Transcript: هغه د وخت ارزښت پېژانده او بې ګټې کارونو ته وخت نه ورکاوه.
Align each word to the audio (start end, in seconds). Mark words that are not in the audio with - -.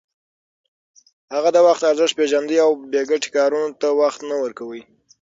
هغه 1.35 1.49
د 1.53 1.57
وخت 1.67 1.81
ارزښت 1.91 2.15
پېژانده 2.19 2.55
او 2.65 2.71
بې 2.91 3.01
ګټې 3.11 3.29
کارونو 3.37 3.69
ته 3.81 3.87
وخت 4.01 4.19
نه 4.29 4.35
ورکاوه. 4.43 4.81